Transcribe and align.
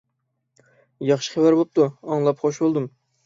ياخشى 1.09 1.35
خەۋەر 1.35 1.57
بوپتۇ، 1.61 1.85
ئاڭلاپ 2.09 2.41
خۇش 2.47 2.61
بولدۇم. 2.65 2.89